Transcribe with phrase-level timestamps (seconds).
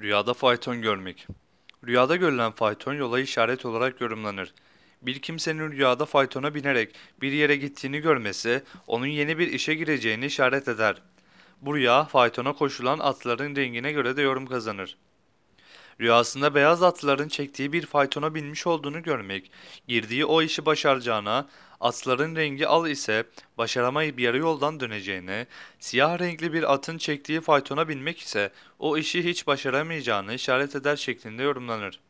[0.00, 1.26] Rüyada fayton görmek.
[1.86, 4.54] Rüyada görülen fayton yola işaret olarak yorumlanır.
[5.02, 10.68] Bir kimsenin rüyada faytona binerek bir yere gittiğini görmesi, onun yeni bir işe gireceğini işaret
[10.68, 11.02] eder.
[11.60, 14.96] Bu rüya faytona koşulan atların rengine göre de yorum kazanır.
[16.00, 19.50] Rüyasında beyaz atların çektiği bir faytona binmiş olduğunu görmek,
[19.88, 21.48] girdiği o işi başaracağına,
[21.80, 23.24] atların rengi al ise
[23.58, 25.46] başaramayıp yarı yoldan döneceğine,
[25.78, 31.42] siyah renkli bir atın çektiği faytona binmek ise o işi hiç başaramayacağını işaret eder şeklinde
[31.42, 32.00] yorumlanır.